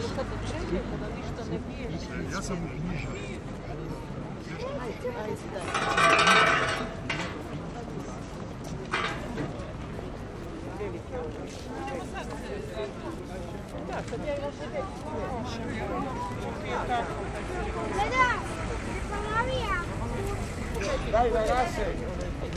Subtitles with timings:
[0.00, 2.02] Але це дівчинки, коли ти що не вмієш.
[2.32, 3.08] Я сам не вмію.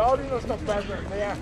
[0.00, 1.36] Laurino sto bello, ne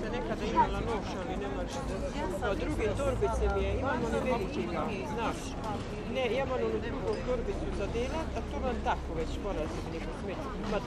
[0.00, 1.78] Se nekada imala noš, ali ne može.
[2.42, 4.82] A druge torbice mi je, imam ono veliki ga,
[5.14, 5.38] znaš.
[6.14, 9.78] Ne, ja imam onu drugu torbicu za delat, a to vam tako već mora se
[9.84, 10.46] mi neko smeti.
[10.70, 10.78] Ma.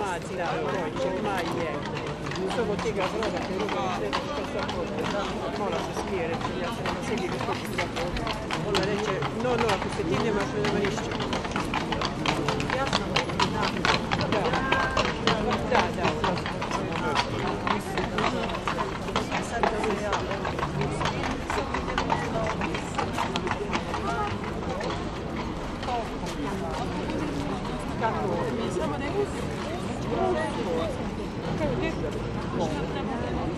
[0.00, 1.70] Ma da, hoće, ma je.
[2.56, 5.04] Samo ti ga vroga, te ruga, sve što sad hoće.
[5.58, 7.84] Mola se smije, reći, ja se nema sjedi da skoči da
[8.68, 9.14] Ona reče,
[9.44, 11.43] no, no, ako se ti nemaš, nema ništa.